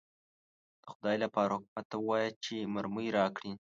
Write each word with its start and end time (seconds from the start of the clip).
د 0.81 0.83
خدای 0.93 1.17
لپاره 1.23 1.51
حکومت 1.59 1.85
ته 1.91 1.95
ووایاست 1.99 2.37
چې 2.45 2.69
مرمۍ 2.73 3.07
راکړي. 3.17 3.51